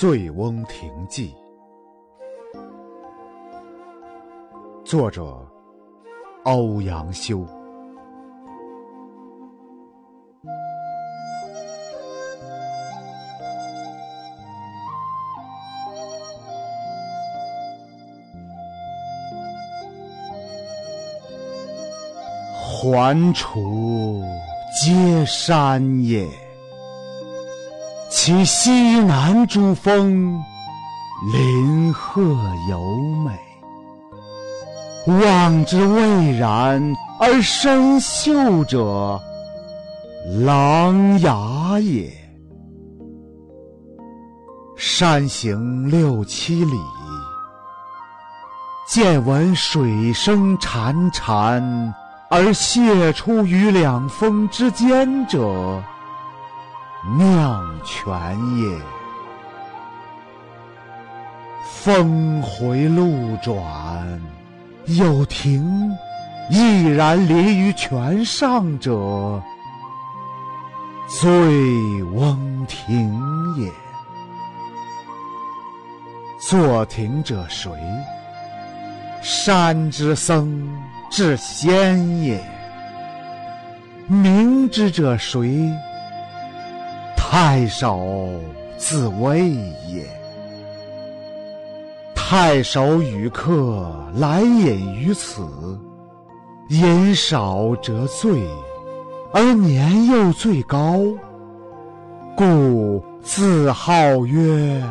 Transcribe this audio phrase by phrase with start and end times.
[0.00, 1.34] 醉翁亭记》，
[4.82, 5.46] 作者
[6.44, 7.46] 欧阳修。
[22.56, 24.24] 环滁
[24.82, 26.26] 皆山也，
[28.30, 30.40] 其西南诸峰，
[31.32, 32.22] 林壑
[32.68, 32.80] 尤
[33.24, 33.36] 美。
[35.20, 36.80] 望之蔚然
[37.18, 39.20] 而深秀者，
[40.44, 42.08] 琅琊也。
[44.76, 46.78] 山行六七里，
[48.86, 51.92] 见闻水声潺潺。
[52.30, 55.82] 而泻出于两峰之间者，
[57.16, 58.78] 酿泉也。
[61.64, 64.20] 峰回路转，
[64.86, 65.90] 有亭
[66.50, 69.42] 翼然临于泉上者，
[71.08, 73.18] 醉翁亭
[73.56, 73.70] 也。
[76.40, 77.70] 作亭者谁？
[79.22, 80.68] 山之僧。
[81.12, 82.40] 至仙也，
[84.06, 85.68] 明之者谁？
[87.32, 88.28] 太守
[88.76, 89.50] 自谓
[89.88, 90.04] 也。
[92.12, 95.46] 太守与客来饮于此，
[96.70, 98.42] 饮少则醉，
[99.32, 100.98] 而年又最高，
[102.36, 104.82] 故自号曰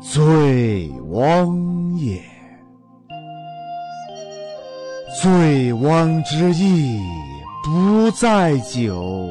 [0.00, 2.22] 醉翁也。
[5.20, 6.98] 醉翁之意
[7.62, 9.28] 不在酒，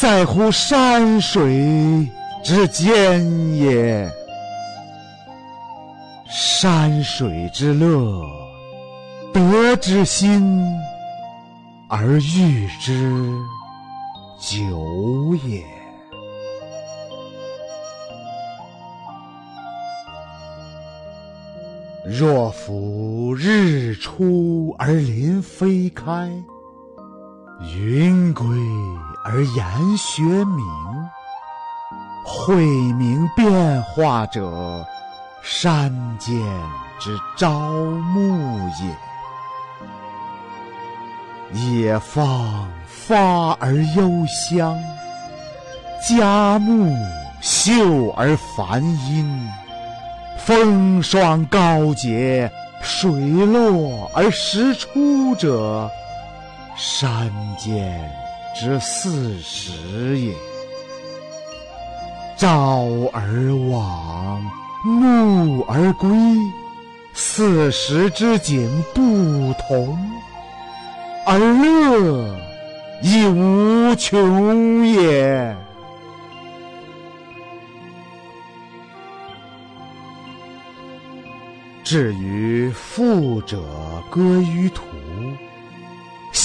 [0.00, 2.08] 在乎山水
[2.42, 4.10] 之间也。
[6.28, 8.26] 山水之乐，
[9.34, 10.64] 得之心
[11.88, 13.30] 而寓之
[14.40, 15.62] 酒也。
[22.04, 26.32] 若夫日出而林霏开，
[27.60, 28.46] 云归
[29.24, 30.60] 而岩穴暝，
[32.24, 32.56] 晦
[32.94, 34.84] 明变化者，
[35.42, 36.36] 山间
[36.98, 38.96] 之朝暮也。
[41.52, 44.76] 野芳发而幽香，
[46.08, 46.92] 佳木
[47.40, 49.48] 秀而繁阴。
[50.38, 52.50] 风霜高洁，
[52.82, 55.88] 水落而石出者，
[56.76, 58.10] 山间
[58.54, 60.34] 之四时也。
[62.36, 64.42] 朝而往，
[64.84, 66.10] 暮而归，
[67.14, 69.96] 四时之景不同，
[71.24, 72.36] 而乐
[73.00, 75.56] 亦无穷也。
[81.84, 83.62] 至于富者
[84.10, 84.82] 歌于途，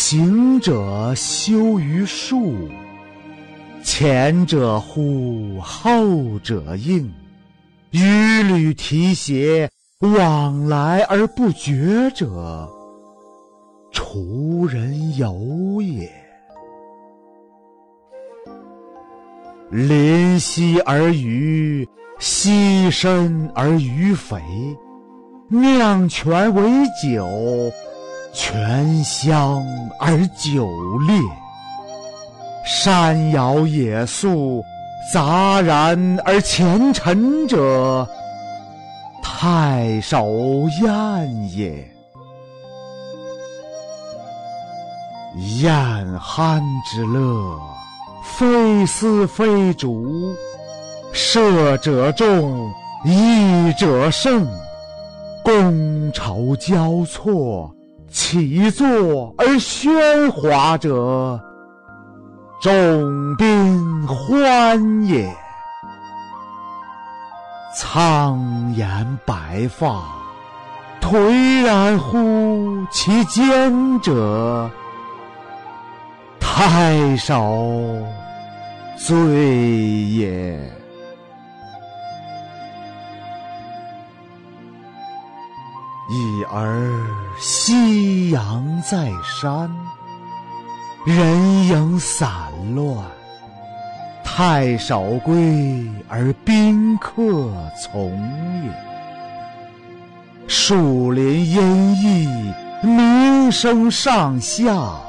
[0.09, 2.69] 行者修于树，
[3.83, 7.13] 前者呼，后者应，
[7.91, 9.69] 纡履提携，
[9.99, 12.71] 往来而不绝者，
[13.91, 16.09] 滁人游也。
[19.69, 21.85] 临溪而渔，
[22.17, 24.41] 溪深而鱼肥。
[25.49, 26.63] 酿泉为
[27.03, 27.27] 酒，
[28.37, 29.65] 泉香
[29.97, 31.19] 而酒冽。
[32.63, 34.63] 山摇野肃，
[35.11, 38.07] 杂然而前陈者，
[39.23, 40.27] 太守
[40.79, 41.83] 宴也。
[45.59, 45.73] 宴
[46.19, 47.59] 酣之乐，
[48.23, 50.31] 非丝非竹，
[51.11, 52.71] 射者中，
[53.03, 54.47] 弈者胜。
[55.43, 57.71] 觥筹交错，
[58.09, 61.39] 起坐而喧哗者，
[62.61, 65.31] 众宾欢也。
[67.75, 70.03] 苍颜白发，
[70.99, 74.67] 颓然乎其间者，
[76.39, 78.03] 太守
[78.97, 80.59] 醉也。
[86.09, 87.05] 已而
[87.37, 89.69] 夕阳在山，
[91.05, 92.29] 人影散
[92.75, 93.05] 乱，
[94.23, 97.51] 太守归而宾客
[97.81, 98.11] 从
[98.63, 98.71] 也。
[100.47, 105.01] 树林阴翳，鸣声上下，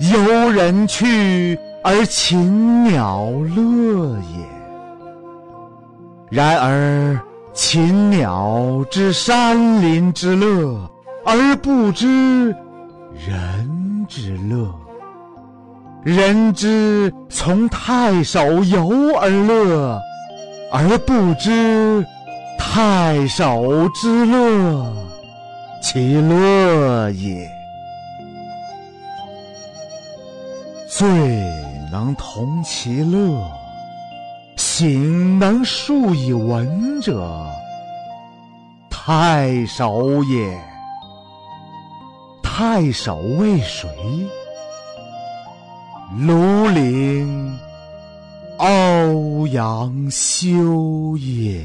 [0.00, 4.44] 游人去而禽鸟乐也。
[6.28, 7.20] 然而
[7.54, 10.90] 禽鸟知山林之乐，
[11.24, 12.50] 而不知
[13.26, 14.74] 人之乐。
[16.02, 20.00] 人之从太守游而乐，
[20.72, 22.04] 而不知
[22.58, 24.92] 太守之乐，
[25.80, 27.48] 其乐也。
[30.88, 31.08] 最
[31.92, 33.48] 能同其乐，
[34.76, 37.46] 醒能述以文者，
[38.90, 40.60] 太守也。
[42.42, 43.88] 太守为谁？
[46.18, 47.56] 庐陵
[48.56, 51.64] 欧阳修也。